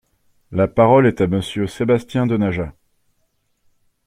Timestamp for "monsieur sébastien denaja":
1.27-2.73